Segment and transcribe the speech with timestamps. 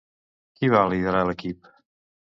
[0.61, 1.73] Qui va liderar l'equip?